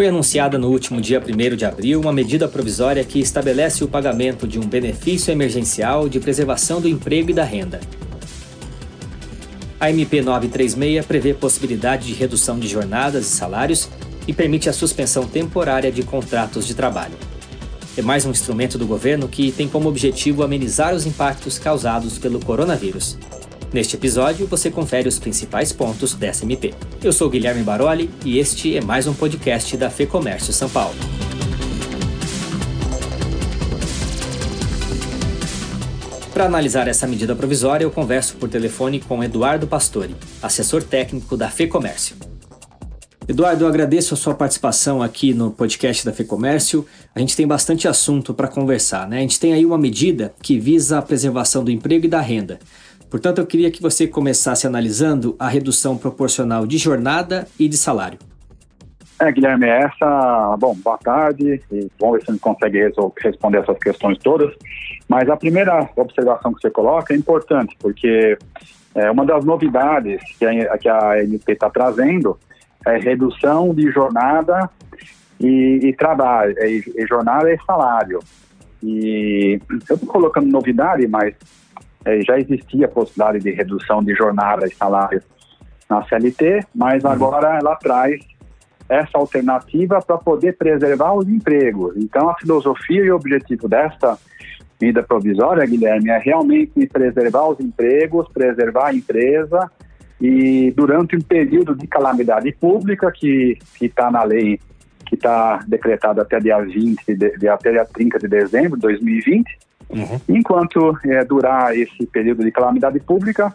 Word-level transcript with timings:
Foi 0.00 0.08
anunciada 0.08 0.56
no 0.56 0.70
último 0.70 0.98
dia 0.98 1.20
1 1.20 1.56
de 1.56 1.66
abril 1.66 2.00
uma 2.00 2.10
medida 2.10 2.48
provisória 2.48 3.04
que 3.04 3.18
estabelece 3.20 3.84
o 3.84 3.86
pagamento 3.86 4.48
de 4.48 4.58
um 4.58 4.66
benefício 4.66 5.30
emergencial 5.30 6.08
de 6.08 6.18
preservação 6.18 6.80
do 6.80 6.88
emprego 6.88 7.28
e 7.28 7.34
da 7.34 7.44
renda. 7.44 7.80
A 9.78 9.90
MP 9.90 10.22
936 10.22 11.04
prevê 11.04 11.34
possibilidade 11.34 12.06
de 12.06 12.14
redução 12.14 12.58
de 12.58 12.66
jornadas 12.66 13.26
e 13.26 13.28
salários 13.28 13.90
e 14.26 14.32
permite 14.32 14.70
a 14.70 14.72
suspensão 14.72 15.26
temporária 15.26 15.92
de 15.92 16.02
contratos 16.02 16.66
de 16.66 16.72
trabalho. 16.72 17.18
É 17.94 18.00
mais 18.00 18.24
um 18.24 18.30
instrumento 18.30 18.78
do 18.78 18.86
governo 18.86 19.28
que 19.28 19.52
tem 19.52 19.68
como 19.68 19.86
objetivo 19.86 20.42
amenizar 20.42 20.94
os 20.94 21.04
impactos 21.04 21.58
causados 21.58 22.16
pelo 22.16 22.40
coronavírus. 22.40 23.18
Neste 23.72 23.94
episódio, 23.94 24.48
você 24.48 24.68
confere 24.68 25.08
os 25.08 25.20
principais 25.20 25.72
pontos 25.72 26.14
dessa 26.14 26.44
MP. 26.44 26.74
Eu 27.00 27.12
sou 27.12 27.30
Guilherme 27.30 27.62
Baroli 27.62 28.10
e 28.24 28.36
este 28.36 28.76
é 28.76 28.80
mais 28.80 29.06
um 29.06 29.14
podcast 29.14 29.76
da 29.76 29.88
FEComércio 29.88 30.52
São 30.52 30.68
Paulo. 30.68 30.96
Para 36.34 36.46
analisar 36.46 36.88
essa 36.88 37.06
medida 37.06 37.36
provisória, 37.36 37.84
eu 37.84 37.92
converso 37.92 38.34
por 38.38 38.48
telefone 38.48 38.98
com 38.98 39.22
Eduardo 39.22 39.68
Pastore, 39.68 40.16
assessor 40.42 40.82
técnico 40.82 41.36
da 41.36 41.48
FEComércio. 41.48 42.16
Eduardo, 43.28 43.62
eu 43.62 43.68
agradeço 43.68 44.14
a 44.14 44.16
sua 44.16 44.34
participação 44.34 45.00
aqui 45.00 45.32
no 45.32 45.52
podcast 45.52 46.04
da 46.04 46.12
FEComércio. 46.12 46.84
A 47.14 47.20
gente 47.20 47.36
tem 47.36 47.46
bastante 47.46 47.86
assunto 47.86 48.34
para 48.34 48.48
conversar, 48.48 49.08
né? 49.08 49.18
A 49.18 49.20
gente 49.20 49.38
tem 49.38 49.52
aí 49.52 49.64
uma 49.64 49.78
medida 49.78 50.34
que 50.42 50.58
visa 50.58 50.98
a 50.98 51.02
preservação 51.02 51.62
do 51.62 51.70
emprego 51.70 52.06
e 52.06 52.08
da 52.08 52.20
renda. 52.20 52.58
Portanto, 53.10 53.38
eu 53.38 53.46
queria 53.46 53.70
que 53.70 53.82
você 53.82 54.06
começasse 54.06 54.66
analisando 54.66 55.34
a 55.38 55.48
redução 55.48 55.98
proporcional 55.98 56.66
de 56.66 56.78
jornada 56.78 57.46
e 57.58 57.68
de 57.68 57.76
salário. 57.76 58.18
É, 59.20 59.30
Guilherme, 59.30 59.66
essa. 59.66 60.56
Bom, 60.58 60.74
boa 60.76 60.96
tarde. 60.96 61.60
E 61.70 61.88
vamos 62.00 62.18
ver 62.18 62.24
se 62.24 62.30
a 62.30 62.32
gente 62.32 62.40
consegue 62.40 62.92
responder 63.18 63.58
essas 63.58 63.78
questões 63.78 64.16
todas. 64.18 64.54
Mas 65.08 65.28
a 65.28 65.36
primeira 65.36 65.90
observação 65.96 66.54
que 66.54 66.62
você 66.62 66.70
coloca 66.70 67.12
é 67.12 67.16
importante, 67.16 67.76
porque 67.80 68.38
é 68.94 69.10
uma 69.10 69.26
das 69.26 69.44
novidades 69.44 70.22
que 70.38 70.46
a, 70.46 70.78
que 70.78 70.88
a 70.88 71.22
está 71.48 71.68
trazendo 71.68 72.38
é 72.86 72.96
redução 72.96 73.74
de 73.74 73.90
jornada 73.90 74.70
e, 75.38 75.80
e 75.82 75.92
trabalho, 75.94 76.54
e, 76.58 76.82
e 76.96 77.06
jornada 77.06 77.52
e 77.52 77.58
salário. 77.66 78.20
E 78.82 79.60
eu 79.68 79.76
estou 79.76 79.98
colocando 79.98 80.46
novidade, 80.46 81.06
mas 81.06 81.34
é, 82.04 82.20
já 82.22 82.38
existia 82.38 82.86
a 82.86 82.88
possibilidade 82.88 83.40
de 83.40 83.50
redução 83.50 84.02
de 84.02 84.14
jornada 84.14 84.66
e 84.66 84.74
salário 84.74 85.22
na 85.88 86.02
CLT, 86.04 86.66
mas 86.74 87.04
uhum. 87.04 87.10
agora 87.10 87.58
ela 87.58 87.76
traz 87.76 88.20
essa 88.88 89.18
alternativa 89.18 90.00
para 90.00 90.18
poder 90.18 90.56
preservar 90.56 91.14
os 91.14 91.28
empregos. 91.28 91.96
Então, 91.96 92.28
a 92.28 92.34
filosofia 92.36 93.04
e 93.04 93.10
o 93.10 93.16
objetivo 93.16 93.68
desta 93.68 94.18
medida 94.80 95.02
provisória, 95.02 95.64
Guilherme, 95.66 96.10
é 96.10 96.18
realmente 96.18 96.86
preservar 96.86 97.48
os 97.48 97.60
empregos, 97.60 98.28
preservar 98.32 98.88
a 98.88 98.94
empresa 98.94 99.70
e 100.20 100.72
durante 100.72 101.16
um 101.16 101.20
período 101.20 101.74
de 101.74 101.86
calamidade 101.86 102.50
pública 102.52 103.12
que 103.12 103.58
está 103.80 104.10
na 104.10 104.24
lei, 104.24 104.58
que 105.06 105.14
está 105.14 105.60
decretado 105.66 106.20
até 106.20 106.38
dia 106.38 106.58
20, 106.58 107.14
de, 107.14 107.38
de, 107.38 107.48
até 107.48 107.70
dia 107.70 107.84
30 107.84 108.18
de 108.18 108.28
dezembro 108.28 108.76
de 108.76 108.82
2020, 108.82 109.58
Uhum. 109.90 110.20
Enquanto 110.28 110.96
é, 111.04 111.24
durar 111.24 111.76
esse 111.76 112.06
período 112.06 112.44
de 112.44 112.50
calamidade 112.50 113.00
pública, 113.00 113.54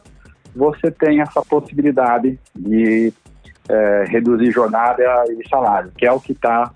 você 0.55 0.91
tem 0.91 1.21
essa 1.21 1.41
possibilidade 1.41 2.39
de 2.55 3.13
é, 3.69 4.05
reduzir 4.07 4.51
jornada 4.51 5.03
e 5.29 5.49
salário, 5.49 5.91
que 5.97 6.05
é 6.05 6.11
o 6.11 6.19
que 6.19 6.33
está 6.33 6.71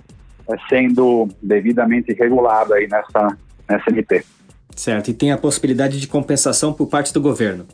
é, 0.50 0.56
sendo 0.70 1.28
devidamente 1.42 2.14
regulado 2.14 2.74
aí 2.74 2.88
nessa, 2.88 3.38
nessa 3.68 3.90
MP. 3.90 4.24
Certo, 4.76 5.10
e 5.10 5.14
tem 5.14 5.32
a 5.32 5.38
possibilidade 5.38 6.00
de 6.00 6.08
compensação 6.08 6.74
por 6.74 6.88
parte 6.88 7.14
do 7.14 7.22
governo. 7.22 7.66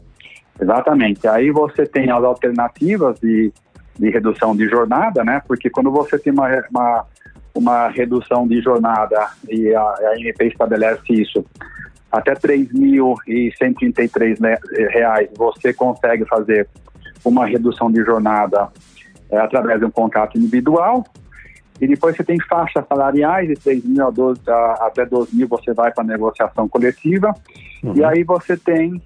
Exatamente. 0.59 1.28
Aí 1.28 1.52
você 1.52 1.85
tem 1.85 2.09
as 2.09 2.23
alternativas 2.23 3.19
de, 3.19 3.52
de 3.97 4.09
redução 4.09 4.56
de 4.56 4.67
jornada, 4.67 5.23
né? 5.23 5.41
Porque 5.47 5.69
quando 5.69 5.91
você 5.91 6.17
tem 6.17 6.34
uma, 6.34 6.47
uma, 6.72 7.06
uma 7.53 7.88
redução 7.90 8.47
de 8.47 8.62
jornada 8.62 9.29
e 9.50 9.73
a, 9.75 9.81
a 9.81 10.13
MP 10.17 10.47
estabelece 10.47 11.13
isso 11.13 11.46
até 12.18 12.31
R$ 12.31 12.40
3.133 12.40 14.40
né, 14.40 14.58
reais 14.90 15.30
você 15.36 15.74
consegue 15.74 16.26
fazer 16.26 16.68
uma 17.24 17.46
redução 17.46 17.92
de 17.92 18.03
jornada 18.03 18.70
é, 19.30 19.38
através 19.38 19.80
de 19.80 19.86
um 19.86 19.92
contrato 19.92 20.38
individual. 20.38 21.03
E 21.81 21.88
depois 21.88 22.16
você 22.16 22.24
tem 22.24 22.40
faixas 22.40 22.86
salariais 22.88 23.50
de 23.50 23.56
3 23.56 23.84
mil 23.84 24.08
a 24.08 24.09
12, 24.09 24.42
a, 24.48 24.88
até 24.88 25.06
12 25.06 25.36
mil 25.36 25.48
você 25.48 25.74
vai 25.74 25.92
para 25.92 26.03
a 26.03 26.08
negociação 26.08 26.70
coletiva. 26.70 27.34
Uhum. 27.84 27.96
E 27.96 28.03
aí 28.03 28.24
você 28.24 28.56
tem 28.56 29.02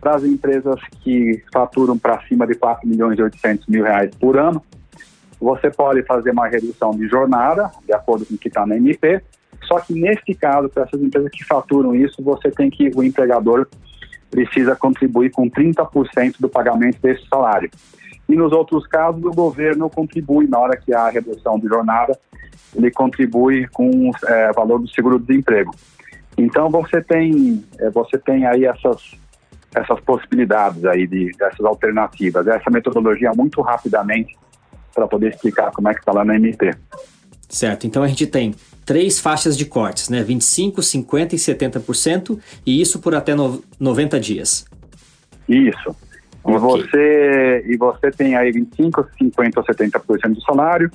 para 0.00 0.16
as 0.16 0.24
empresas 0.24 0.80
que 1.02 1.44
faturam 1.52 1.96
para 1.96 2.20
cima 2.22 2.46
de 2.46 2.56
4 2.56 2.88
milhões 2.88 3.18
e 3.18 3.22
800 3.22 3.66
mil 3.68 3.84
reais 3.84 4.12
por 4.16 4.36
ano, 4.36 4.60
você 5.40 5.70
pode 5.70 6.02
fazer 6.02 6.30
uma 6.30 6.48
redução 6.48 6.90
de 6.90 7.06
jornada, 7.06 7.70
de 7.84 7.92
acordo 7.92 8.26
com 8.26 8.34
o 8.34 8.38
que 8.38 8.48
está 8.48 8.66
na 8.66 8.76
MP, 8.76 9.22
só 9.66 9.80
que 9.80 9.94
nesse 9.94 10.34
caso, 10.34 10.68
para 10.68 10.84
essas 10.84 11.00
empresas 11.00 11.30
que 11.30 11.44
faturam 11.44 11.94
isso, 11.94 12.22
você 12.22 12.50
tem 12.50 12.70
que, 12.70 12.90
o 12.94 13.02
empregador 13.02 13.66
precisa 14.30 14.74
contribuir 14.74 15.30
com 15.30 15.48
30% 15.50 16.36
do 16.40 16.48
pagamento 16.48 16.98
desse 17.00 17.26
salário. 17.28 17.70
E 18.28 18.34
nos 18.34 18.52
outros 18.52 18.86
casos, 18.86 19.22
o 19.22 19.30
governo 19.30 19.90
contribui 19.90 20.46
na 20.46 20.58
hora 20.58 20.76
que 20.76 20.94
há 20.94 21.08
redução 21.08 21.58
de 21.58 21.68
jornada, 21.68 22.18
ele 22.74 22.90
contribui 22.90 23.68
com 23.68 24.10
é, 24.26 24.50
o 24.50 24.54
valor 24.54 24.78
do 24.78 24.88
seguro-desemprego. 24.88 25.74
Então 26.36 26.70
você 26.70 27.02
tem, 27.02 27.62
é, 27.78 27.90
você 27.90 28.16
tem 28.18 28.46
aí 28.46 28.64
essas, 28.64 29.14
essas 29.74 30.00
possibilidades 30.00 30.84
aí 30.86 31.06
de 31.06 31.30
dessas 31.36 31.64
alternativas. 31.64 32.46
Essa 32.46 32.70
metodologia 32.70 33.32
muito 33.36 33.60
rapidamente 33.60 34.34
para 34.94 35.06
poder 35.06 35.34
explicar 35.34 35.70
como 35.72 35.88
é 35.88 35.94
que 35.94 36.00
está 36.00 36.12
lá 36.12 36.24
na 36.24 36.36
MP. 36.36 36.74
Certo. 37.48 37.86
Então 37.86 38.02
a 38.02 38.08
gente 38.08 38.26
tem 38.26 38.54
três 38.84 39.18
faixas 39.20 39.56
de 39.56 39.64
cortes, 39.64 40.08
né? 40.08 40.22
25, 40.22 40.82
50 40.82 41.34
e 41.34 41.38
70%, 41.38 42.38
e 42.66 42.80
isso 42.80 42.98
por 43.00 43.14
até 43.14 43.34
no, 43.34 43.62
90 43.78 44.18
dias. 44.20 44.64
Isso. 45.48 45.96
Okay. 46.42 46.56
E, 46.56 46.58
você, 46.58 47.64
e 47.68 47.76
você 47.76 48.10
tem 48.10 48.34
aí 48.36 48.50
25, 48.50 49.06
50 49.18 49.60
ou 49.60 49.66
70% 49.66 50.34
do 50.34 50.42
salário, 50.42 50.90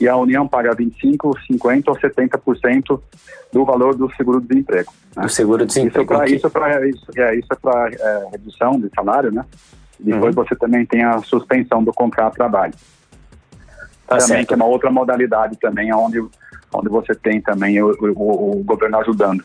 e 0.00 0.08
a 0.08 0.16
União 0.16 0.46
paga 0.48 0.74
25, 0.74 1.38
50 1.46 1.90
ou 1.90 1.96
70% 1.96 3.00
do 3.52 3.64
valor 3.64 3.94
do 3.94 4.10
seguro-desemprego. 4.14 4.92
Né? 5.14 5.22
Do 5.22 5.28
seguro-desemprego. 5.28 6.24
Isso 6.24 6.46
é 6.46 6.50
para 6.50 6.88
isso, 6.88 7.06
é, 7.16 7.36
isso 7.36 7.48
é 7.50 7.56
para 7.56 7.90
é, 7.90 8.28
redução 8.32 8.80
de 8.80 8.88
salário, 8.94 9.30
né? 9.30 9.44
Depois 9.98 10.34
uhum. 10.34 10.42
você 10.42 10.56
também 10.56 10.84
tem 10.84 11.04
a 11.04 11.18
suspensão 11.18 11.84
do 11.84 11.92
contrato 11.92 12.32
de 12.32 12.38
trabalho. 12.38 12.74
Tá 14.06 14.16
também 14.16 14.38
certo. 14.38 14.48
que 14.48 14.54
é 14.54 14.56
uma 14.56 14.66
outra 14.66 14.90
modalidade 14.90 15.56
também, 15.56 15.94
onde, 15.94 16.20
onde 16.74 16.88
você 16.88 17.14
tem 17.14 17.40
também 17.40 17.80
o, 17.82 17.94
o, 18.00 18.60
o 18.60 18.64
governo 18.64 18.98
ajudando 18.98 19.44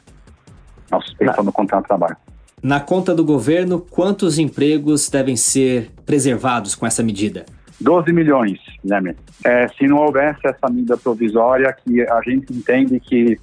na 0.90 1.02
suspensão 1.02 1.44
do 1.44 1.52
contrato 1.52 1.84
de 1.84 1.88
trabalho. 1.88 2.18
Na 2.62 2.80
conta 2.80 3.14
do 3.14 3.24
governo, 3.24 3.80
quantos 3.80 4.40
empregos 4.40 5.10
devem 5.10 5.36
ser 5.36 5.92
preservados 6.06 6.74
com 6.74 6.88
essa 6.88 7.04
medida? 7.04 7.46
12 7.80 8.12
milhões, 8.12 8.60
né, 8.84 9.16
é, 9.44 9.68
Se 9.68 9.88
não 9.88 9.98
houvesse 9.98 10.40
essa 10.44 10.68
medida 10.68 10.98
provisória, 10.98 11.72
que 11.72 12.02
a 12.02 12.22
gente 12.22 12.52
entende 12.52 13.00
que, 13.00 13.40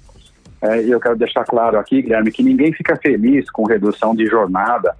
é, 0.61 0.79
eu 0.81 0.99
quero 0.99 1.15
deixar 1.15 1.45
claro 1.45 1.79
aqui, 1.79 2.01
Guilherme, 2.01 2.31
que 2.31 2.43
ninguém 2.43 2.73
fica 2.73 2.97
feliz 2.97 3.49
com 3.49 3.63
redução 3.63 4.13
de 4.13 4.25
jornada 4.25 4.95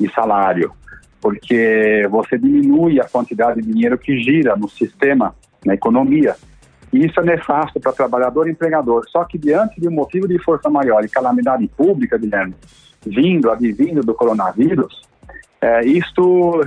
e 0.00 0.08
salário, 0.10 0.72
porque 1.20 2.06
você 2.10 2.38
diminui 2.38 2.98
a 3.00 3.04
quantidade 3.04 3.60
de 3.60 3.70
dinheiro 3.70 3.98
que 3.98 4.16
gira 4.18 4.56
no 4.56 4.68
sistema 4.68 5.34
na 5.64 5.74
economia. 5.74 6.34
E 6.92 7.06
isso 7.06 7.18
é 7.20 7.22
nefasto 7.22 7.80
para 7.80 7.92
trabalhador 7.92 8.46
e 8.46 8.52
empregador. 8.52 9.08
Só 9.08 9.24
que 9.24 9.38
diante 9.38 9.80
de 9.80 9.88
um 9.88 9.92
motivo 9.92 10.28
de 10.28 10.38
força 10.38 10.68
maior 10.68 11.04
e 11.04 11.08
calamidade 11.08 11.66
pública, 11.68 12.18
Guilherme, 12.18 12.54
vindo, 13.06 13.50
advindo 13.50 14.02
do 14.02 14.14
coronavírus, 14.14 15.02
é, 15.60 15.84
isto, 15.86 16.60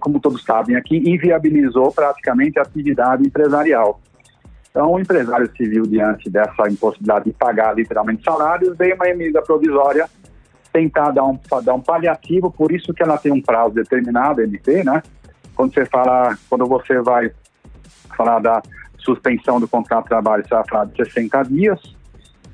como 0.00 0.20
todos 0.20 0.44
sabem 0.44 0.76
aqui, 0.76 0.96
inviabilizou 0.96 1.90
praticamente 1.90 2.58
a 2.58 2.62
atividade 2.62 3.26
empresarial. 3.26 4.00
Então, 4.70 4.92
o 4.92 4.98
empresário 4.98 5.50
civil, 5.56 5.84
diante 5.86 6.28
dessa 6.28 6.68
impossibilidade 6.68 7.26
de 7.26 7.32
pagar 7.32 7.74
literalmente 7.74 8.22
salários, 8.22 8.76
veio 8.76 8.96
uma 8.96 9.04
medida 9.14 9.40
provisória 9.40 10.08
tentar 10.72 11.12
dar 11.12 11.24
um, 11.24 11.38
dar 11.62 11.74
um 11.74 11.80
paliativo, 11.80 12.50
por 12.50 12.72
isso 12.72 12.92
que 12.92 13.02
ela 13.02 13.16
tem 13.16 13.32
um 13.32 13.40
prazo 13.40 13.76
determinado, 13.76 14.42
MP, 14.42 14.82
né? 14.82 15.00
Quando 15.54 15.72
você 15.72 15.86
fala, 15.86 16.36
quando 16.50 16.66
você 16.66 17.00
vai 17.00 17.30
falar 18.16 18.40
da 18.40 18.60
suspensão 19.04 19.60
do 19.60 19.68
contrato 19.68 20.04
de 20.04 20.08
trabalho, 20.08 20.42
você 20.42 20.54
vai 20.54 20.64
falar 20.68 20.84
de 20.86 20.96
60 20.96 21.42
dias. 21.44 21.80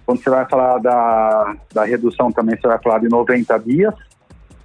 Quando 0.05 0.23
você 0.23 0.31
vai 0.31 0.49
falar 0.49 0.79
da, 0.79 1.57
da 1.73 1.85
redução 1.85 2.33
também, 2.33 2.57
você 2.61 2.67
vai 2.67 2.79
falar 2.83 2.99
de 2.99 3.09
90 3.09 3.59
dias. 3.59 3.95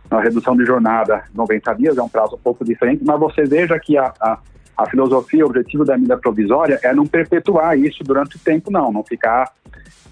A 0.09 0.19
redução 0.19 0.55
de 0.55 0.65
jornada, 0.65 1.23
90 1.33 1.73
dias, 1.75 1.97
é 1.97 2.01
um 2.01 2.09
prazo 2.09 2.35
um 2.35 2.39
pouco 2.39 2.63
diferente, 2.63 3.03
mas 3.05 3.19
você 3.19 3.43
veja 3.43 3.79
que 3.79 3.97
a, 3.97 4.13
a, 4.19 4.39
a 4.77 4.89
filosofia, 4.89 5.43
o 5.43 5.49
objetivo 5.49 5.83
da 5.83 5.95
medida 5.95 6.17
provisória 6.17 6.79
é 6.83 6.93
não 6.93 7.05
perpetuar 7.05 7.77
isso 7.77 8.03
durante 8.03 8.35
o 8.35 8.39
tempo, 8.39 8.71
não, 8.71 8.91
não 8.91 9.03
ficar, 9.03 9.51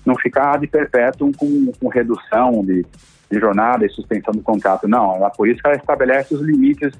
não 0.05 0.15
ficar 0.15 0.59
de 0.59 0.67
perpétuo 0.67 1.31
com, 1.37 1.71
com 1.79 1.87
redução 1.89 2.63
de, 2.65 2.85
de 3.31 3.39
jornada 3.39 3.85
e 3.85 3.89
suspensão 3.89 4.33
do 4.33 4.41
contrato, 4.41 4.87
não. 4.87 5.25
É 5.25 5.29
por 5.29 5.47
isso 5.47 5.61
que 5.61 5.67
ela 5.67 5.77
estabelece 5.77 6.33
os 6.33 6.41
limites 6.41 6.91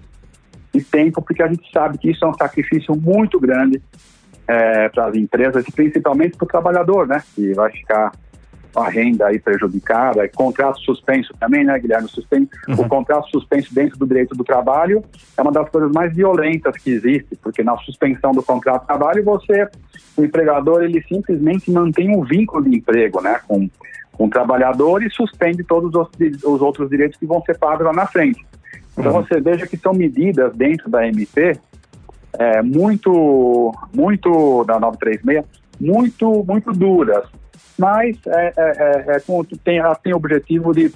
de 0.74 0.84
tempo, 0.84 1.22
porque 1.22 1.44
a 1.44 1.48
gente 1.48 1.70
sabe 1.72 1.98
que 1.98 2.12
isso 2.12 2.24
é 2.26 2.28
um 2.28 2.34
sacrifício 2.34 2.96
muito 2.96 3.40
grande 3.40 3.82
é, 4.48 4.90
para 4.90 5.08
as 5.08 5.16
empresas 5.16 5.66
e 5.68 5.72
principalmente 5.72 6.38
para 6.38 6.46
o 6.46 6.48
trabalhador, 6.48 7.08
né? 7.08 7.22
Que 7.36 7.54
vai 7.54 7.72
ficar 7.72 8.12
a 8.76 8.90
renda 8.90 9.28
aí 9.28 9.40
prejudicada, 9.40 10.28
contrato 10.30 10.80
suspenso 10.80 11.34
também, 11.40 11.64
né, 11.64 11.78
Guilherme? 11.78 12.08
Suspenso, 12.10 12.50
uhum. 12.68 12.76
O 12.76 12.90
contrato 12.90 13.30
suspenso 13.30 13.74
dentro 13.74 13.98
do 14.00 14.08
direito 14.08 14.36
do 14.36 14.44
trabalho 14.44 15.04
é 15.38 15.42
uma 15.42 15.52
das 15.52 15.70
coisas 15.70 15.92
mais 15.92 16.14
violentas 16.16 16.76
que 16.78 16.92
existe, 16.92 17.36
porque 17.42 17.64
na 17.64 17.78
suspensão 17.78 18.32
do 18.32 18.42
contrato 18.42 18.82
de 18.82 18.88
trabalho, 18.88 19.24
você, 19.24 19.68
o 20.18 20.24
empregador, 20.24 20.84
ele 20.84 21.04
simplesmente 21.04 21.72
mantém 21.72 22.16
um 22.16 22.24
vínculo 22.24 22.64
de 22.64 22.76
emprego, 22.76 23.22
né, 23.22 23.40
com, 23.48 23.70
com 24.12 24.26
o 24.26 24.30
trabalhador 24.30 25.04
e 25.04 25.10
suspende 25.12 25.64
todos 25.64 25.94
os, 25.94 26.10
os 26.44 26.62
outros 26.62 26.90
direitos 26.90 27.20
que 27.20 27.26
vão 27.26 27.42
ser 27.44 27.58
pagos 27.58 27.86
lá 27.86 27.94
na 27.94 28.08
frente. 28.08 28.44
Então 28.98 29.14
uhum. 29.14 29.24
você 29.24 29.40
veja 29.40 29.68
que 29.68 29.78
são 29.78 29.94
medidas 29.94 30.54
dentro 30.56 30.90
da 30.90 31.08
MP 31.08 31.58
é, 32.40 32.62
muito, 32.62 33.74
muito 33.94 34.64
da 34.66 34.80
936, 34.80 35.46
muito, 35.80 36.44
muito 36.46 36.72
duras, 36.72 37.26
mas 37.78 38.18
é, 38.28 38.54
é, 38.56 39.06
é, 39.08 39.18
é 39.18 39.24
tem, 39.64 39.78
ela 39.78 39.96
tem 39.96 40.14
o 40.14 40.18
objetivo 40.18 40.74
de, 40.74 40.92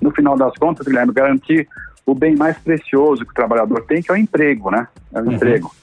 no 0.00 0.10
final 0.10 0.36
das 0.36 0.54
contas, 0.56 0.86
Guilherme, 0.86 1.12
garantir 1.12 1.68
o 2.04 2.14
bem 2.14 2.36
mais 2.36 2.56
precioso 2.58 3.24
que 3.24 3.30
o 3.32 3.34
trabalhador 3.34 3.84
tem, 3.86 4.00
que 4.00 4.10
é 4.10 4.14
o 4.14 4.16
emprego, 4.16 4.70
né? 4.70 4.86
É 5.12 5.20
o 5.20 5.24
uhum. 5.24 5.32
emprego. 5.32 5.74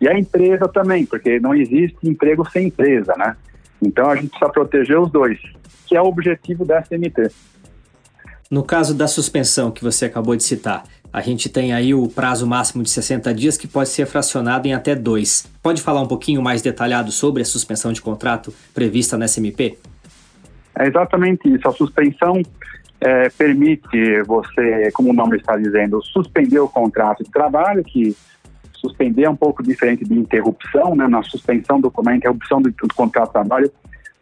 E 0.00 0.08
a 0.08 0.18
empresa 0.18 0.68
também, 0.68 1.04
porque 1.04 1.40
não 1.40 1.54
existe 1.54 1.96
emprego 2.02 2.48
sem 2.50 2.68
empresa, 2.68 3.14
né? 3.16 3.36
Então 3.82 4.08
a 4.08 4.16
gente 4.16 4.28
precisa 4.28 4.50
proteger 4.50 4.98
os 4.98 5.10
dois, 5.10 5.38
que 5.86 5.96
é 5.96 6.00
o 6.00 6.06
objetivo 6.06 6.64
da 6.64 6.80
SMT. 6.80 7.30
No 8.50 8.62
caso 8.62 8.94
da 8.94 9.08
suspensão 9.08 9.70
que 9.70 9.82
você 9.82 10.04
acabou 10.04 10.36
de 10.36 10.42
citar, 10.42 10.84
a 11.14 11.20
gente 11.20 11.48
tem 11.48 11.72
aí 11.72 11.94
o 11.94 12.08
prazo 12.08 12.44
máximo 12.44 12.82
de 12.82 12.90
60 12.90 13.32
dias 13.32 13.56
que 13.56 13.68
pode 13.68 13.88
ser 13.88 14.04
fracionado 14.04 14.66
em 14.66 14.74
até 14.74 14.96
dois. 14.96 15.48
Pode 15.62 15.80
falar 15.80 16.00
um 16.00 16.08
pouquinho 16.08 16.42
mais 16.42 16.60
detalhado 16.60 17.12
sobre 17.12 17.40
a 17.40 17.44
suspensão 17.44 17.92
de 17.92 18.02
contrato 18.02 18.52
prevista 18.74 19.16
na 19.16 19.28
SMP? 19.28 19.78
É 20.76 20.88
exatamente 20.88 21.48
isso. 21.48 21.68
A 21.68 21.70
suspensão 21.70 22.42
é, 23.00 23.28
permite 23.28 24.22
você, 24.26 24.90
como 24.92 25.10
o 25.10 25.12
nome 25.12 25.36
está 25.36 25.56
dizendo, 25.56 26.02
suspender 26.02 26.58
o 26.58 26.68
contrato 26.68 27.22
de 27.22 27.30
trabalho, 27.30 27.84
que 27.84 28.16
suspender 28.72 29.22
é 29.22 29.30
um 29.30 29.36
pouco 29.36 29.62
diferente 29.62 30.04
de 30.04 30.14
interrupção, 30.14 30.96
né? 30.96 31.06
Na 31.06 31.22
suspensão 31.22 31.80
do, 31.80 31.92
na 32.02 32.16
interrupção 32.16 32.60
do, 32.60 32.72
do 32.72 32.92
contrato 32.92 33.28
de 33.28 33.32
trabalho, 33.34 33.70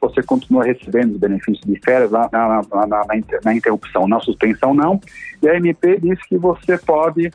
você 0.02 0.20
continua 0.20 0.64
recebendo 0.64 1.12
os 1.12 1.18
benefícios 1.18 1.64
de 1.64 1.78
férias 1.78 2.10
na, 2.10 2.28
na, 2.32 2.60
na, 2.86 3.02
na, 3.44 3.54
interrupção, 3.54 4.08
na 4.08 4.18
suspensão 4.18 4.74
não. 4.74 5.00
E 5.40 5.48
a 5.48 5.56
MP 5.56 6.00
diz 6.00 6.20
que 6.26 6.36
você 6.36 6.76
pode 6.76 7.30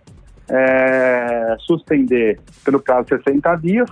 é, 0.50 1.56
suspender 1.60 2.42
pelo 2.66 2.82
prazo 2.82 3.08
de 3.08 3.24
60 3.24 3.56
dias, 3.56 3.90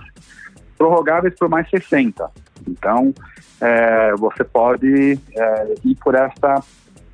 prorrogáveis 0.76 1.34
por 1.36 1.48
mais 1.48 1.68
60. 1.70 2.30
Então, 2.68 3.14
é, 3.62 4.14
você 4.16 4.44
pode 4.44 5.18
é, 5.34 5.74
ir 5.82 5.94
por 5.94 6.14
esta 6.14 6.62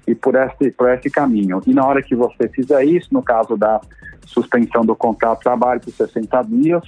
e 0.05 0.17
por 0.17 0.35
esse, 0.35 0.73
por 0.73 0.91
esse 0.91 1.09
caminho. 1.09 1.63
E 1.65 1.73
na 1.73 1.87
hora 1.87 2.03
que 2.03 2.17
você 2.17 2.49
fizer 2.49 2.85
isso, 2.85 3.09
no 3.13 3.23
caso 3.23 3.57
da 3.57 3.81
suspensão 4.27 4.85
do 4.85 4.97
contrato 4.97 5.39
de 5.39 5.45
trabalho 5.45 5.81
por 5.81 5.93
60 5.93 6.43
dias, 6.43 6.83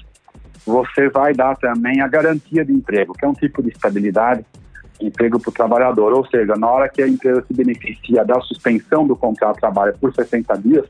você 0.67 1.09
vai 1.11 1.33
dar 1.33 1.57
também 1.57 2.01
a 2.01 2.09
garantia 2.09 2.65
de 2.65 2.73
emprego, 2.73 3.13
que 3.13 3.25
é 3.25 3.29
um 3.29 3.35
tipo 3.35 3.63
de 3.63 3.69
estabilidade 3.69 4.45
emprego 5.01 5.39
para 5.39 5.51
o 5.51 5.53
trabalhador. 5.53 6.13
Ou 6.13 6.27
seja, 6.27 6.55
na 6.57 6.69
hora 6.69 6.89
que 6.89 7.03
a 7.03 7.09
empresa 7.09 7.45
se 7.47 7.55
beneficia 7.55 8.25
da 8.25 8.41
suspensão 8.41 9.07
do 9.07 9.17
contrato 9.17 9.55
de 9.55 9.61
trabalho 9.61 9.95
por 10.01 10.15
60 10.15 10.57
dias, 10.59 10.87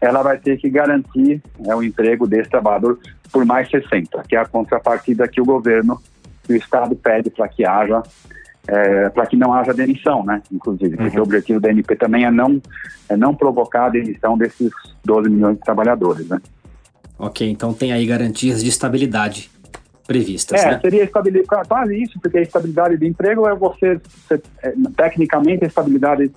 ela 0.00 0.22
vai 0.22 0.38
ter 0.38 0.58
que 0.58 0.68
garantir 0.68 1.42
é, 1.66 1.74
o 1.74 1.82
emprego 1.82 2.26
desse 2.26 2.50
trabalhador 2.50 2.98
por 3.32 3.44
mais 3.44 3.68
60, 3.70 4.22
que 4.28 4.36
é 4.36 4.38
a 4.38 4.44
contrapartida 4.44 5.26
que 5.26 5.40
o 5.40 5.44
governo 5.44 6.00
e 6.48 6.52
o 6.52 6.56
Estado 6.56 6.94
pede 6.94 7.30
para 7.30 7.48
que 7.48 7.64
haja, 7.64 8.02
é, 8.68 9.08
para 9.08 9.26
que 9.26 9.36
não 9.36 9.52
haja 9.52 9.72
demissão, 9.72 10.24
né? 10.24 10.42
Inclusive, 10.52 10.96
porque 10.96 11.16
uhum. 11.16 11.22
o 11.22 11.26
objetivo 11.26 11.60
da 11.60 11.70
MP 11.70 11.96
também 11.96 12.24
é 12.24 12.30
não, 12.30 12.60
é 13.08 13.16
não 13.16 13.34
provocar 13.34 13.86
a 13.86 13.90
demissão 13.90 14.36
desses 14.36 14.70
12 15.04 15.30
milhões 15.30 15.56
de 15.56 15.62
trabalhadores, 15.62 16.28
né? 16.28 16.38
Ok, 17.18 17.48
então 17.48 17.72
tem 17.72 17.92
aí 17.92 18.04
garantias 18.04 18.62
de 18.62 18.68
estabilidade 18.68 19.50
previstas. 20.06 20.62
É, 20.62 20.72
né? 20.72 20.80
seria 20.80 21.04
estabilidade, 21.04 21.68
quase 21.68 22.02
isso, 22.02 22.20
porque 22.20 22.38
a 22.38 22.42
estabilidade 22.42 22.96
de 22.96 23.06
emprego 23.06 23.48
é 23.48 23.54
você, 23.54 24.00
você 24.28 24.40
é, 24.62 24.72
tecnicamente, 24.96 25.64
a 25.64 25.68
estabilidade 25.68 26.30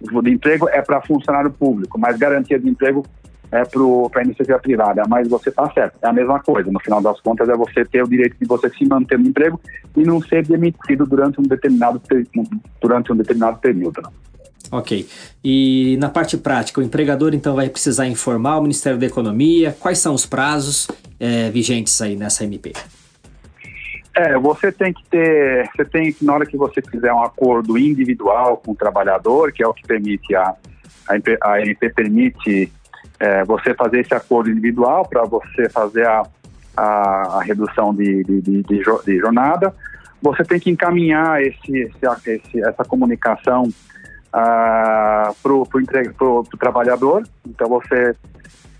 de 0.00 0.30
emprego 0.30 0.68
é 0.68 0.82
para 0.82 1.00
funcionário 1.00 1.50
público, 1.50 1.98
mas 1.98 2.18
garantia 2.18 2.58
de 2.58 2.68
emprego 2.68 3.04
é 3.50 3.64
para 3.64 4.20
a 4.20 4.24
iniciativa 4.24 4.58
privada. 4.58 5.02
Mas 5.08 5.28
você 5.28 5.48
está 5.48 5.70
certo, 5.72 5.96
é 6.02 6.08
a 6.08 6.12
mesma 6.12 6.40
coisa. 6.40 6.70
No 6.70 6.80
final 6.80 7.00
das 7.00 7.20
contas, 7.20 7.48
é 7.48 7.54
você 7.54 7.84
ter 7.84 8.02
o 8.02 8.08
direito 8.08 8.36
de 8.40 8.46
você 8.46 8.68
se 8.70 8.84
manter 8.84 9.18
no 9.18 9.28
emprego 9.28 9.60
e 9.96 10.02
não 10.02 10.20
ser 10.20 10.44
demitido 10.46 11.06
durante 11.06 11.40
um 11.40 11.44
determinado, 11.44 12.00
durante 12.80 13.12
um 13.12 13.16
determinado 13.16 13.58
período. 13.58 14.02
Né? 14.02 14.08
Ok. 14.72 15.06
E 15.44 15.96
na 16.00 16.08
parte 16.08 16.36
prática, 16.36 16.80
o 16.80 16.84
empregador 16.84 17.32
então 17.32 17.54
vai 17.54 17.68
precisar 17.68 18.08
informar 18.08 18.58
o 18.58 18.62
Ministério 18.62 18.98
da 18.98 19.06
Economia 19.06 19.76
quais 19.78 19.98
são 19.98 20.14
os 20.14 20.26
prazos 20.26 20.88
é, 21.20 21.48
vigentes 21.50 22.00
aí 22.00 22.16
nessa 22.16 22.44
MP. 22.44 22.72
É, 24.14 24.38
você 24.38 24.70
tem 24.70 24.92
que 24.92 25.04
ter, 25.08 25.68
você 25.74 25.84
tem 25.84 26.12
que, 26.12 26.24
na 26.24 26.34
hora 26.34 26.46
que 26.46 26.56
você 26.56 26.80
fizer 26.80 27.12
um 27.12 27.22
acordo 27.22 27.76
individual 27.76 28.58
com 28.58 28.70
o 28.70 28.76
trabalhador, 28.76 29.50
que 29.50 29.62
é 29.62 29.66
o 29.66 29.74
que 29.74 29.82
permite 29.82 30.36
a, 30.36 30.54
a, 31.42 31.60
MP 31.60 31.88
permite 31.90 32.72
é, 33.18 33.44
você 33.44 33.74
fazer 33.74 34.00
esse 34.00 34.14
acordo 34.14 34.50
individual 34.50 35.04
para 35.08 35.24
você 35.24 35.68
fazer 35.68 36.06
a, 36.06 36.22
a, 36.76 37.38
a 37.38 37.42
redução 37.42 37.92
de, 37.92 38.22
de, 38.22 38.40
de, 38.40 38.62
de, 38.62 39.18
jornada, 39.18 39.74
você 40.22 40.44
tem 40.44 40.60
que 40.60 40.70
encaminhar 40.70 41.42
esse, 41.42 41.76
esse, 41.76 42.30
esse 42.30 42.64
essa 42.64 42.84
comunicação 42.84 43.68
ah, 44.32 45.32
para 45.42 45.52
o 45.52 46.44
trabalhador, 46.58 47.24
então 47.46 47.68
você 47.68 48.14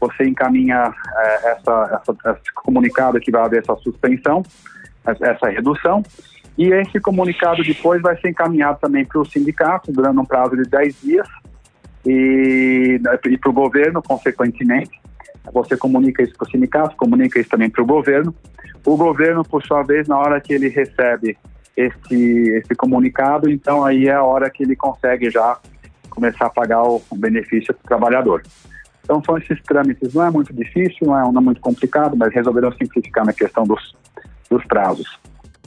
você 0.00 0.24
encaminha 0.24 0.92
é, 1.16 1.52
essa, 1.52 2.02
essa, 2.02 2.36
esse 2.36 2.52
comunicado 2.54 3.18
que 3.18 3.30
vai 3.30 3.42
haver 3.42 3.62
essa 3.62 3.74
suspensão 3.76 4.42
essa 5.06 5.48
redução. 5.48 6.02
E 6.56 6.72
esse 6.72 7.00
comunicado 7.00 7.62
depois 7.62 8.00
vai 8.00 8.16
ser 8.20 8.30
encaminhado 8.30 8.78
também 8.80 9.04
para 9.04 9.20
o 9.20 9.24
sindicato, 9.24 9.90
durante 9.90 10.18
um 10.18 10.24
prazo 10.24 10.56
de 10.56 10.62
10 10.62 11.00
dias, 11.02 11.28
e, 12.06 13.00
e 13.26 13.38
para 13.38 13.50
o 13.50 13.52
governo, 13.52 14.02
consequentemente. 14.02 15.00
Você 15.52 15.76
comunica 15.76 16.22
isso 16.22 16.34
para 16.36 16.46
o 16.46 16.50
sindicato, 16.50 16.96
comunica 16.96 17.40
isso 17.40 17.50
também 17.50 17.68
para 17.68 17.82
o 17.82 17.86
governo. 17.86 18.34
O 18.86 18.96
governo, 18.96 19.42
por 19.42 19.62
sua 19.64 19.82
vez, 19.82 20.06
na 20.06 20.18
hora 20.18 20.40
que 20.40 20.52
ele 20.52 20.68
recebe 20.68 21.36
esse, 21.76 22.48
esse 22.50 22.74
comunicado, 22.76 23.50
então 23.50 23.84
aí 23.84 24.06
é 24.06 24.12
a 24.12 24.22
hora 24.22 24.48
que 24.48 24.62
ele 24.62 24.76
consegue 24.76 25.30
já 25.30 25.58
começar 26.08 26.46
a 26.46 26.50
pagar 26.50 26.82
o, 26.82 27.02
o 27.10 27.16
benefício 27.16 27.74
para 27.74 27.82
o 27.82 27.88
trabalhador. 27.88 28.42
Então 29.02 29.22
são 29.24 29.36
esses 29.36 29.60
trâmites, 29.62 30.14
não 30.14 30.24
é 30.24 30.30
muito 30.30 30.52
difícil, 30.52 30.98
não 31.02 31.18
é, 31.18 31.22
não 31.32 31.40
é 31.40 31.44
muito 31.44 31.60
complicado, 31.60 32.16
mas 32.16 32.32
resolveram 32.32 32.72
simplificar 32.72 33.26
na 33.26 33.32
questão 33.32 33.64
dos, 33.64 33.94
dos 34.56 34.64
prazos. 34.66 35.18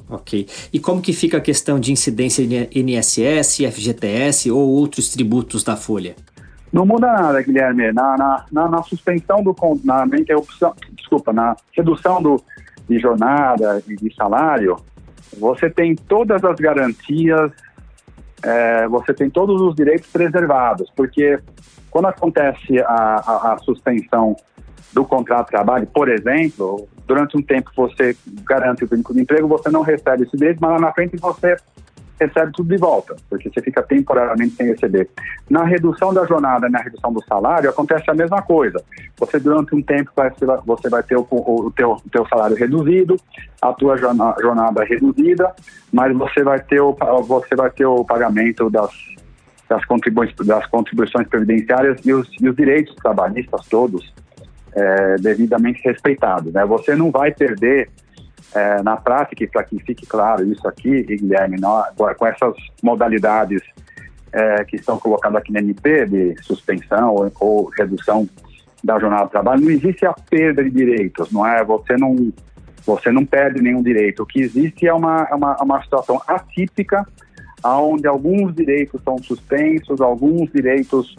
Ok. 0.09 0.47
E 0.71 0.79
como 0.79 1.01
que 1.01 1.11
fica 1.11 1.37
a 1.37 1.41
questão 1.41 1.79
de 1.79 1.91
incidência 1.91 2.41
INSS, 2.73 3.57
FGTS 3.71 4.49
ou 4.49 4.69
outros 4.69 5.09
tributos 5.09 5.63
da 5.63 5.75
Folha? 5.75 6.15
Não 6.71 6.85
muda 6.85 7.07
nada, 7.07 7.41
Guilherme. 7.41 7.91
Na, 7.91 8.17
na, 8.17 8.45
na, 8.51 8.69
na 8.69 8.83
suspensão 8.83 9.43
do 9.43 9.55
na, 9.83 10.05
na 10.05 10.17
interrupção, 10.17 10.73
desculpa, 10.93 11.33
na 11.33 11.55
redução 11.73 12.21
do, 12.21 12.41
de 12.87 12.99
jornada 12.99 13.83
e 13.87 13.95
de 13.95 14.13
salário, 14.15 14.77
você 15.37 15.69
tem 15.69 15.95
todas 15.95 16.43
as 16.43 16.55
garantias, 16.55 17.51
é, 18.43 18.87
você 18.87 19.13
tem 19.13 19.29
todos 19.29 19.61
os 19.61 19.75
direitos 19.75 20.07
preservados, 20.07 20.89
porque 20.95 21.39
quando 21.89 22.05
acontece 22.05 22.79
a, 22.79 23.21
a, 23.25 23.53
a 23.53 23.57
suspensão 23.59 24.35
do 24.93 25.03
contrato 25.03 25.45
de 25.45 25.51
trabalho, 25.51 25.87
por 25.87 26.09
exemplo, 26.09 26.87
durante 27.07 27.37
um 27.37 27.41
tempo 27.41 27.71
você 27.75 28.15
garante 28.43 28.83
o 28.83 28.87
vínculo 28.87 29.15
de 29.15 29.21
emprego, 29.23 29.47
você 29.47 29.69
não 29.69 29.81
recebe 29.81 30.23
esse 30.23 30.35
direito, 30.35 30.59
mas 30.59 30.71
lá 30.71 30.79
na 30.79 30.91
frente 30.91 31.15
você 31.17 31.55
recebe 32.19 32.51
tudo 32.51 32.69
de 32.69 32.77
volta, 32.77 33.15
porque 33.29 33.49
você 33.49 33.61
fica 33.61 33.81
temporariamente 33.83 34.55
sem 34.55 34.67
receber. 34.67 35.07
Na 35.49 35.63
redução 35.63 36.13
da 36.13 36.25
jornada, 36.25 36.67
na 36.67 36.79
redução 36.79 37.13
do 37.13 37.23
salário, 37.23 37.69
acontece 37.69 38.09
a 38.09 38.13
mesma 38.13 38.41
coisa. 38.41 38.83
Você, 39.17 39.39
durante 39.39 39.75
um 39.75 39.81
tempo, 39.81 40.11
vai, 40.15 40.31
você 40.65 40.89
vai 40.89 41.03
ter 41.03 41.15
o, 41.15 41.27
o, 41.29 41.71
teu, 41.75 41.91
o 41.91 42.09
teu 42.09 42.27
salário 42.27 42.57
reduzido, 42.57 43.17
a 43.61 43.71
tua 43.71 43.95
jornada 43.97 44.83
reduzida, 44.83 45.53
mas 45.93 46.15
você 46.17 46.43
vai 46.43 46.59
ter 46.59 46.81
o, 46.81 46.97
você 47.27 47.55
vai 47.55 47.69
ter 47.69 47.85
o 47.85 48.03
pagamento 48.03 48.67
das, 48.69 48.91
das, 49.69 49.85
contribuições, 49.85 50.47
das 50.47 50.65
contribuições 50.67 51.27
previdenciárias 51.27 52.03
e 52.03 52.11
os, 52.11 52.27
e 52.41 52.49
os 52.49 52.55
direitos 52.55 52.95
trabalhistas 52.95 53.67
todos 53.67 54.11
é, 54.77 55.15
devidamente 55.15 55.81
respeitados. 55.83 56.53
Né? 56.53 56.63
Você 56.65 56.95
não 56.95 57.09
vai 57.09 57.31
perder 57.31 57.89
é, 58.53 58.81
na 58.83 58.95
prática, 58.95 59.47
para 59.51 59.63
que 59.63 59.79
fique 59.79 60.05
claro 60.05 60.45
isso 60.45 60.67
aqui, 60.67 61.03
Guilherme, 61.03 61.57
não, 61.59 61.83
com 61.95 62.27
essas 62.27 62.55
modalidades 62.83 63.61
é, 64.31 64.63
que 64.65 64.75
estão 64.75 64.99
colocadas 64.99 65.37
aqui 65.37 65.51
no 65.51 65.59
MP, 65.59 66.05
de 66.05 66.43
suspensão 66.43 67.13
ou, 67.13 67.31
ou, 67.39 67.69
redução 67.77 68.29
da 68.83 68.99
jornada 68.99 69.25
de 69.25 69.31
trabalho, 69.31 69.61
não 69.61 69.71
existe 69.71 70.05
a 70.05 70.13
perda 70.13 70.63
de 70.63 70.69
direitos, 70.69 71.31
não 71.31 71.45
é? 71.45 71.63
Você 71.63 71.97
não, 71.97 72.31
você 72.85 73.11
não 73.11 73.25
perde 73.25 73.61
nenhum 73.61 73.81
direito. 73.81 74.21
O 74.21 74.25
que 74.25 74.39
existe 74.39 74.87
é 74.87 74.93
uma, 74.93 75.27
é 75.29 75.35
uma, 75.35 75.57
é 75.59 75.63
uma 75.63 75.81
situação 75.81 76.21
atípica, 76.27 77.05
onde 77.65 78.07
alguns 78.07 78.53
direitos 78.53 79.01
são 79.03 79.17
suspensos, 79.17 79.99
alguns 79.99 80.51
direitos 80.51 81.15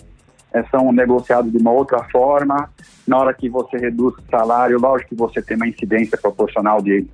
são 0.71 0.93
negociados 0.93 1.51
de 1.53 1.59
uma 1.59 1.71
outra 1.71 2.03
forma. 2.05 2.71
Na 3.07 3.19
hora 3.19 3.35
que 3.35 3.49
você 3.49 3.77
reduz 3.77 4.15
o 4.15 4.23
salário, 4.31 4.79
lógico 4.79 5.11
que 5.11 5.17
você 5.17 5.43
tem 5.43 5.57
uma 5.57 5.69
incidência 5.69 6.19
proporcional 6.19 6.81
de, 6.83 7.07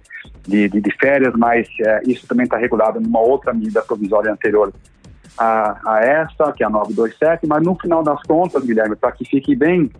de, 0.46 0.68
de, 0.68 0.80
de 0.80 0.90
férias, 0.98 1.34
mas 1.36 1.68
é, 1.80 2.02
isso 2.06 2.26
também 2.26 2.44
está 2.44 2.56
regulado 2.56 3.00
numa 3.00 3.20
outra 3.20 3.52
medida 3.52 3.82
provisória 3.82 4.32
anterior 4.32 4.72
a, 5.38 5.80
a 5.84 6.00
essa, 6.00 6.52
que 6.52 6.62
é 6.62 6.66
a 6.66 6.70
927, 6.70 7.46
mas 7.46 7.62
no 7.62 7.74
final 7.76 8.02
das 8.02 8.20
contas, 8.22 8.64
Guilherme, 8.64 8.96
para 8.96 9.12
que 9.12 9.24
fique 9.24 9.54
bem 9.54 9.90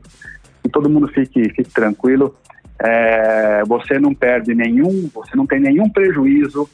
e 0.65 0.69
todo 0.69 0.89
mundo 0.89 1.09
fique, 1.09 1.43
fique 1.51 1.71
tranquilo, 1.71 2.35
é, 2.79 3.63
você 3.67 3.99
não 3.99 4.15
perde 4.15 4.55
nenhum, 4.55 5.09
você 5.13 5.37
não 5.37 5.47
tem 5.47 5.61
nenhum 5.61 5.89
prejuízo 5.89 6.69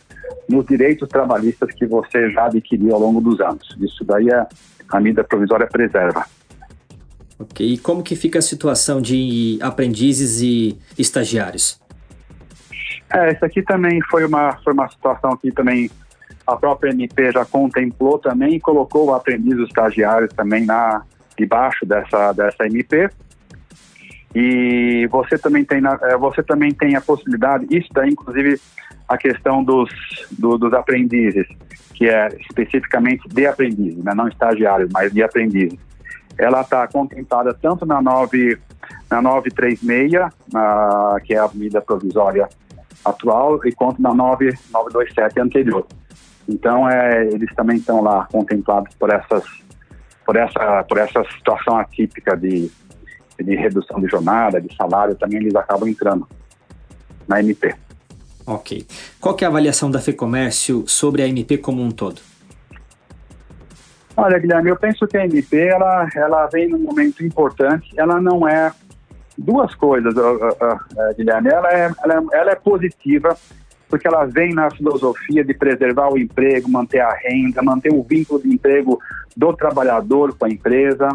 nos 0.49 0.65
direitos 0.67 1.09
trabalhistas 1.09 1.73
que 1.75 1.87
você 1.87 2.31
já 2.31 2.47
adquiriu 2.47 2.95
ao 2.95 3.01
longo 3.01 3.21
dos 3.21 3.41
anos. 3.41 3.77
Isso 3.81 4.05
daí 4.05 4.29
é, 4.29 4.47
a 4.89 5.01
medida 5.01 5.25
provisória 5.25 5.67
preserva. 5.67 6.25
Ok. 7.41 7.67
E 7.67 7.79
como 7.79 8.03
que 8.03 8.15
fica 8.15 8.39
a 8.39 8.43
situação 8.43 9.01
de 9.01 9.59
aprendizes 9.63 10.43
e 10.43 10.79
estagiários? 10.99 11.81
É, 13.11 13.33
isso 13.33 13.45
aqui 13.45 13.63
também 13.63 13.99
foi 14.11 14.27
uma, 14.27 14.59
foi 14.63 14.75
uma 14.75 14.89
situação 14.91 15.35
que 15.39 15.51
também 15.51 15.91
a 16.47 16.55
própria 16.55 16.91
MP 16.91 17.33
já 17.33 17.45
contemplou 17.47 18.19
também 18.19 18.57
e 18.57 18.61
colocou 18.61 19.15
aprendizes 19.15 19.67
estagiários 19.67 20.31
também 20.35 20.67
na 20.67 21.03
debaixo 21.37 21.87
dessa 21.87 22.33
dessa 22.33 22.67
MP. 22.67 23.09
E 24.35 25.09
você 25.11 25.39
também 25.39 25.65
tem 25.65 25.81
é, 26.03 26.17
você 26.19 26.43
também 26.43 26.73
tem 26.73 26.95
a 26.95 27.01
possibilidade, 27.01 27.67
isso 27.71 27.89
daí 27.93 28.11
inclusive 28.11 28.61
a 29.09 29.17
questão 29.17 29.65
dos 29.65 29.91
do, 30.31 30.59
dos 30.59 30.75
aprendizes, 30.75 31.47
que 31.95 32.07
é 32.07 32.29
especificamente 32.39 33.27
de 33.29 33.47
aprendizes, 33.47 34.05
né? 34.05 34.13
não 34.15 34.29
estagiários, 34.29 34.91
mas 34.93 35.11
de 35.13 35.23
aprendizes 35.23 35.90
ela 36.41 36.63
está 36.63 36.89
contemplada 36.89 37.53
tanto 37.53 37.85
na 37.85 38.01
9, 38.01 38.59
na 39.11 39.21
936, 39.21 40.13
na, 40.51 41.17
que 41.23 41.35
é 41.35 41.39
a 41.39 41.49
medida 41.53 41.83
provisória 41.83 42.49
atual, 43.05 43.61
e 43.67 43.73
quanto 43.73 44.01
na 44.01 44.15
9, 44.15 44.47
927 44.73 45.41
anterior. 45.41 45.87
Então, 46.49 46.89
é, 46.89 47.27
eles 47.27 47.55
também 47.55 47.77
estão 47.77 48.01
lá 48.01 48.27
contemplados 48.33 48.95
por 48.95 49.11
essas, 49.11 49.45
por 50.25 50.37
essa, 50.37 50.83
por 50.85 50.97
essa 50.97 51.23
situação 51.37 51.77
atípica 51.77 52.35
de, 52.35 52.71
de 53.39 53.57
redução 53.57 54.01
de 54.01 54.09
jornada, 54.09 54.61
de 54.61 54.75
salário, 54.75 55.15
também 55.17 55.41
eles 55.41 55.55
acabam 55.55 55.89
entrando 55.89 56.27
na 57.29 57.41
MP. 57.41 57.75
Ok. 58.47 58.87
Qual 59.21 59.37
é 59.39 59.45
a 59.45 59.49
avaliação 59.49 59.91
da 59.91 60.01
FEComércio 60.01 60.85
sobre 60.89 61.23
a 61.23 61.29
MP 61.29 61.59
como 61.59 61.83
um 61.83 61.91
todo? 61.91 62.30
Olha, 64.23 64.39
Guilherme, 64.39 64.69
eu 64.69 64.77
penso 64.77 65.07
que 65.07 65.17
a 65.17 65.25
MP 65.25 65.57
ela, 65.57 66.07
ela 66.15 66.47
vem 66.47 66.69
num 66.69 66.79
momento 66.79 67.25
importante. 67.25 67.91
Ela 67.97 68.21
não 68.21 68.47
é 68.47 68.71
duas 69.37 69.75
coisas, 69.75 70.15
uh, 70.15 70.21
uh, 70.21 70.75
uh, 70.75 71.17
Guilherme. 71.17 71.49
Ela 71.49 71.73
é, 71.73 71.91
ela, 72.05 72.15
é, 72.15 72.39
ela 72.39 72.51
é 72.53 72.55
positiva 72.55 73.35
porque 73.89 74.07
ela 74.07 74.25
vem 74.27 74.55
na 74.55 74.71
filosofia 74.71 75.43
de 75.43 75.55
preservar 75.55 76.13
o 76.13 76.19
emprego, 76.19 76.71
manter 76.71 77.01
a 77.01 77.13
renda, 77.13 77.63
manter 77.63 77.93
o 77.93 78.03
vínculo 78.03 78.41
de 78.41 78.49
emprego 78.49 79.01
do 79.37 79.53
trabalhador 79.55 80.37
com 80.37 80.45
a 80.45 80.51
empresa. 80.51 81.09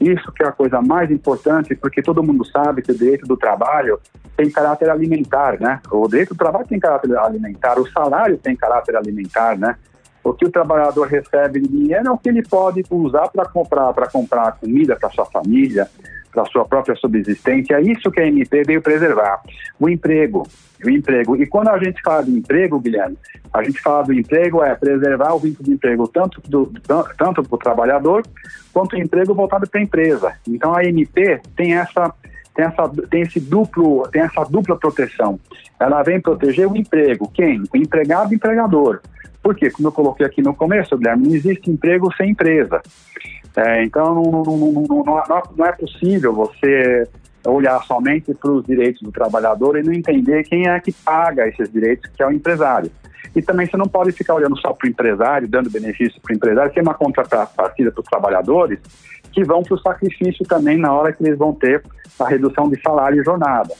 Isso 0.00 0.32
que 0.32 0.42
é 0.42 0.48
a 0.48 0.52
coisa 0.52 0.80
mais 0.80 1.10
importante, 1.10 1.74
porque 1.74 2.02
todo 2.02 2.22
mundo 2.22 2.44
sabe 2.46 2.82
que 2.82 2.92
o 2.92 2.96
direito 2.96 3.26
do 3.26 3.36
trabalho 3.36 4.00
tem 4.36 4.50
caráter 4.50 4.90
alimentar, 4.90 5.60
né? 5.60 5.80
O 5.90 6.08
direito 6.08 6.34
do 6.34 6.38
trabalho 6.38 6.66
tem 6.66 6.80
caráter 6.80 7.16
alimentar, 7.16 7.78
o 7.78 7.88
salário 7.90 8.38
tem 8.38 8.56
caráter 8.56 8.96
alimentar, 8.96 9.58
né? 9.58 9.76
O 10.24 10.32
que 10.32 10.46
o 10.46 10.50
trabalhador 10.50 11.06
recebe 11.06 11.60
de 11.60 11.68
dinheiro 11.68 12.08
é 12.08 12.10
o 12.10 12.16
que 12.16 12.30
ele 12.30 12.42
pode 12.42 12.82
usar 12.90 13.28
para 13.28 13.44
comprar, 13.44 13.92
para 13.92 14.08
comprar 14.08 14.52
comida 14.52 14.96
para 14.96 15.10
sua 15.10 15.26
família, 15.26 15.86
para 16.32 16.46
sua 16.46 16.64
própria 16.64 16.96
subsistência. 16.96 17.74
É 17.74 17.82
isso 17.82 18.10
que 18.10 18.20
a 18.20 18.26
MP 18.26 18.62
veio 18.64 18.80
preservar. 18.80 19.42
O 19.78 19.88
emprego, 19.88 20.46
o 20.82 20.90
emprego. 20.90 21.36
E 21.36 21.46
quando 21.46 21.68
a 21.68 21.78
gente 21.78 22.00
fala 22.02 22.24
de 22.24 22.32
emprego, 22.32 22.80
Guilherme, 22.80 23.18
a 23.52 23.62
gente 23.62 23.80
fala 23.80 24.02
do 24.02 24.12
emprego 24.12 24.64
é 24.64 24.74
preservar 24.74 25.34
o 25.34 25.38
vínculo 25.38 25.68
de 25.68 25.74
emprego 25.74 26.08
tanto 26.08 26.40
do, 26.48 26.72
tanto 27.16 27.42
para 27.42 27.54
o 27.54 27.58
trabalhador 27.58 28.22
quanto 28.72 28.96
o 28.96 28.98
emprego 28.98 29.34
voltado 29.34 29.68
para 29.68 29.78
a 29.78 29.82
empresa. 29.82 30.32
Então 30.48 30.74
a 30.74 30.82
MP 30.84 31.40
tem 31.54 31.74
essa 31.74 32.12
tem 32.54 32.64
essa 32.64 32.88
tem 33.10 33.22
esse 33.22 33.38
duplo 33.38 34.08
tem 34.08 34.22
essa 34.22 34.42
dupla 34.44 34.76
proteção. 34.76 35.38
Ela 35.78 36.02
vem 36.02 36.20
proteger 36.20 36.66
o 36.66 36.76
emprego, 36.76 37.30
quem? 37.32 37.62
O 37.72 37.76
empregado 37.76 38.32
e 38.32 38.34
o 38.34 38.36
empregador. 38.36 39.00
Porque, 39.44 39.70
como 39.70 39.88
eu 39.88 39.92
coloquei 39.92 40.24
aqui 40.24 40.40
no 40.40 40.54
começo, 40.54 40.96
Guilherme, 40.96 41.28
não 41.28 41.34
existe 41.34 41.70
emprego 41.70 42.10
sem 42.16 42.30
empresa. 42.30 42.80
É, 43.54 43.84
então, 43.84 44.14
não, 44.14 44.42
não, 44.42 44.72
não, 44.72 45.22
não, 45.54 45.66
é 45.66 45.72
possível 45.72 46.32
você 46.32 47.06
olhar 47.46 47.78
somente 47.82 48.32
para 48.32 48.50
os 48.50 48.64
direitos 48.64 49.02
do 49.02 49.12
trabalhador 49.12 49.76
e 49.76 49.82
não 49.82 49.92
entender 49.92 50.44
quem 50.44 50.66
é 50.66 50.80
que 50.80 50.90
paga 50.90 51.46
esses 51.46 51.70
direitos, 51.70 52.10
que 52.10 52.22
é 52.22 52.26
o 52.26 52.32
empresário. 52.32 52.90
E 53.36 53.42
também 53.42 53.66
você 53.66 53.76
não 53.76 53.86
pode 53.86 54.12
ficar 54.12 54.34
olhando 54.34 54.56
só 54.56 54.72
para 54.72 54.86
o 54.86 54.90
empresário, 54.90 55.46
dando 55.46 55.70
benefício 55.70 56.18
para 56.22 56.32
o 56.32 56.36
empresário, 56.36 56.72
tem 56.72 56.82
uma 56.82 56.94
contrapartida 56.94 57.92
para 57.92 58.00
os 58.00 58.06
trabalhadores 58.06 58.80
que 59.30 59.44
vão 59.44 59.62
para 59.62 59.74
o 59.74 59.78
sacrifício 59.78 60.46
também 60.46 60.78
na 60.78 60.90
hora 60.90 61.12
que 61.12 61.22
eles 61.22 61.36
vão 61.36 61.52
ter 61.52 61.82
a 62.18 62.26
redução 62.26 62.70
de 62.70 62.80
salário 62.80 63.20
e 63.20 63.24
jornada. 63.24 63.74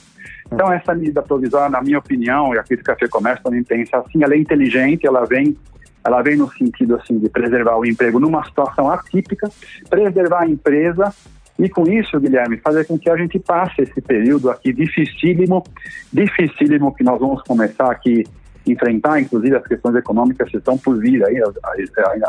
Então, 0.51 0.71
essa 0.71 0.93
medida 0.93 1.21
provisória, 1.21 1.69
na 1.69 1.81
minha 1.81 1.99
opinião, 1.99 2.53
e 2.53 2.59
a 2.59 2.63
Crítica 2.63 2.95
Fê 2.95 3.07
Comércio 3.07 3.43
também 3.43 3.63
pensa 3.63 3.97
assim, 3.97 4.23
ela 4.23 4.33
é 4.33 4.37
inteligente, 4.37 5.05
ela 5.05 5.25
vem, 5.25 5.57
ela 6.03 6.21
vem 6.21 6.35
no 6.35 6.51
sentido 6.51 6.95
assim 6.95 7.17
de 7.19 7.29
preservar 7.29 7.77
o 7.77 7.85
emprego 7.85 8.19
numa 8.19 8.43
situação 8.45 8.89
atípica, 8.89 9.49
preservar 9.89 10.43
a 10.43 10.47
empresa 10.47 11.13
e 11.57 11.69
com 11.69 11.87
isso, 11.87 12.19
Guilherme, 12.19 12.57
fazer 12.57 12.85
com 12.85 12.99
que 12.99 13.09
a 13.09 13.15
gente 13.15 13.39
passe 13.39 13.81
esse 13.81 14.01
período 14.01 14.49
aqui 14.49 14.73
dificílimo, 14.73 15.63
dificílimo 16.11 16.93
que 16.93 17.03
nós 17.03 17.19
vamos 17.19 17.41
começar 17.43 17.89
aqui 17.89 18.23
enfrentar, 18.67 19.21
inclusive 19.21 19.55
as 19.55 19.65
questões 19.65 19.95
econômicas 19.95 20.49
que 20.49 20.57
estão 20.57 20.77
por 20.77 20.99
vir 20.99 21.23
aí, 21.25 21.37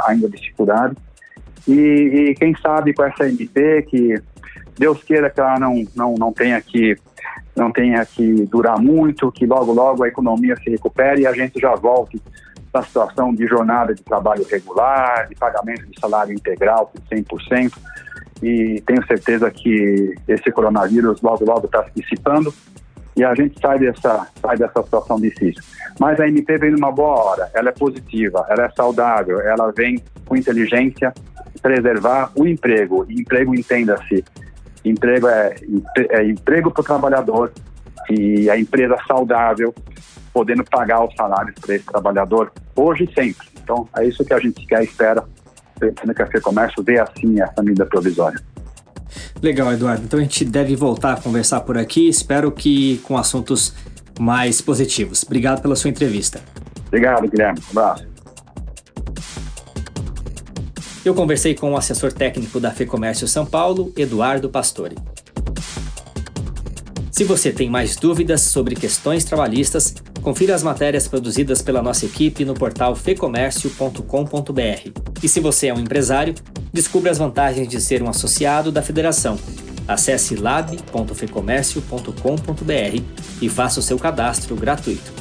ainda 0.07 0.29
dificuldade. 0.29 0.95
E, 1.67 1.73
e, 1.73 2.35
quem 2.35 2.55
sabe 2.57 2.95
com 2.95 3.03
essa 3.03 3.29
MP 3.29 3.83
que 3.83 4.15
Deus 4.79 5.03
queira 5.03 5.29
que 5.31 5.41
ela 5.41 5.59
não, 5.59 5.85
não, 5.97 6.15
não 6.15 6.33
tenha 6.33 6.61
que 6.61 6.97
não 7.57 7.73
tenha 7.73 8.05
que 8.05 8.45
durar 8.47 8.79
muito, 8.79 9.33
que 9.33 9.47
logo, 9.47 9.73
logo 9.73 10.05
a 10.05 10.09
economia 10.09 10.55
se 10.57 10.71
recupere 10.71 11.23
e 11.23 11.27
a 11.27 11.33
gente 11.33 11.59
já 11.59 11.75
volte 11.75 12.21
para 12.71 12.83
a 12.83 12.85
situação 12.85 13.35
de 13.35 13.47
jornada 13.47 13.95
de 13.95 14.03
trabalho 14.03 14.45
regular, 14.51 15.27
de 15.29 15.35
pagamento 15.35 15.87
de 15.87 15.99
salário 15.99 16.35
integral 16.35 16.93
por 16.93 17.01
100%. 17.17 17.73
E 18.43 18.83
tenho 18.87 19.05
certeza 19.07 19.51
que 19.51 20.15
esse 20.29 20.53
coronavírus 20.53 21.23
logo, 21.23 21.45
logo 21.45 21.67
está 21.67 21.83
se 21.85 21.91
dissipando 21.97 22.53
e 23.17 23.25
a 23.25 23.35
gente 23.35 23.59
sai 23.59 23.79
dessa, 23.79 24.27
sai 24.43 24.59
dessa 24.59 24.83
situação 24.83 25.19
difícil. 25.19 25.63
Mas 25.99 26.21
a 26.21 26.29
MP 26.29 26.59
vem 26.59 26.73
numa 26.73 26.93
boa 26.93 27.25
hora, 27.25 27.51
ela 27.55 27.71
é 27.71 27.73
positiva, 27.73 28.45
ela 28.51 28.67
é 28.67 28.71
saudável, 28.71 29.41
ela 29.41 29.73
vem 29.75 30.03
com 30.27 30.37
inteligência 30.37 31.15
preservar 31.63 32.31
o 32.37 32.47
emprego. 32.47 33.07
E 33.09 33.21
emprego, 33.21 33.55
entenda-se, 33.55 34.23
Emprego 34.91 35.29
é, 35.29 35.55
é 36.11 36.29
emprego 36.29 36.71
para 36.71 36.81
o 36.81 36.85
trabalhador 36.85 37.53
e 38.11 38.49
a 38.49 38.59
empresa 38.59 38.97
saudável, 39.07 39.75
podendo 40.33 40.65
pagar 40.65 41.05
os 41.05 41.15
salários 41.15 41.55
para 41.61 41.75
esse 41.75 41.85
trabalhador 41.85 42.53
hoje 42.75 43.05
e 43.05 43.15
sempre. 43.15 43.49
Então, 43.63 43.89
é 43.97 44.05
isso 44.07 44.25
que 44.25 44.33
a 44.33 44.39
gente 44.39 44.65
quer 44.67 44.83
espera 44.85 45.25
no 46.05 46.15
Café 46.15 46.41
Comércio 46.41 46.83
ver 46.83 47.01
assim 47.01 47.41
essa 47.41 47.63
medida 47.63 47.85
provisória. 47.85 48.41
Legal, 49.43 49.73
Eduardo. 49.73 50.05
Então 50.05 50.19
a 50.19 50.23
gente 50.23 50.45
deve 50.45 50.75
voltar 50.75 51.15
a 51.15 51.21
conversar 51.21 51.61
por 51.61 51.77
aqui. 51.77 52.09
Espero 52.09 52.51
que 52.51 52.99
com 52.99 53.17
assuntos 53.17 53.75
mais 54.19 54.61
positivos. 54.61 55.23
Obrigado 55.23 55.61
pela 55.61 55.77
sua 55.77 55.91
entrevista. 55.91 56.41
Obrigado, 56.87 57.29
Guilherme. 57.29 57.61
Um 57.69 57.79
abraço. 57.79 58.16
Eu 61.07 61.15
conversei 61.15 61.55
com 61.55 61.71
o 61.71 61.77
assessor 61.77 62.13
técnico 62.13 62.59
da 62.59 62.73
FEComércio 62.73 63.29
São 63.29 63.47
Paulo, 63.47 63.93
Eduardo 63.97 64.51
Pastore. 64.51 64.97
Se 67.13 67.23
você 67.23 67.53
tem 67.53 67.71
mais 67.71 67.95
dúvidas 67.95 68.41
sobre 68.41 68.75
questões 68.75 69.23
trabalhistas, 69.23 69.95
confira 70.21 70.53
as 70.53 70.65
matérias 70.65 71.07
produzidas 71.07 71.63
pela 71.63 71.81
nossa 71.81 72.07
equipe 72.07 72.45
no 72.45 72.55
portal 72.55 72.97
fecomércio.com.br. 72.97 74.91
E 75.23 75.29
se 75.29 75.39
você 75.39 75.69
é 75.69 75.75
um 75.75 75.79
empresário, 75.79 76.35
descubra 76.73 77.13
as 77.13 77.19
vantagens 77.19 77.69
de 77.69 77.81
ser 77.81 78.03
um 78.03 78.09
associado 78.09 78.73
da 78.73 78.83
federação. 78.83 79.39
Acesse 79.87 80.35
lab.fecomércio.com.br 80.35 83.03
e 83.41 83.49
faça 83.49 83.79
o 83.79 83.83
seu 83.83 83.97
cadastro 83.97 84.57
gratuito. 84.57 85.13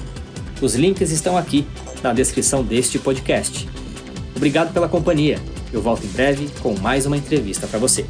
Os 0.59 0.73
links 0.73 1.11
estão 1.11 1.37
aqui 1.37 1.63
na 2.01 2.11
descrição 2.11 2.63
deste 2.63 2.97
podcast. 2.97 3.69
Obrigado 4.35 4.73
pela 4.73 4.89
companhia. 4.89 5.39
Eu 5.75 5.81
volto 5.81 6.05
em 6.05 6.09
breve 6.09 6.49
com 6.61 6.73
mais 6.79 7.05
uma 7.05 7.17
entrevista 7.17 7.67
para 7.67 7.77
você. 7.77 8.05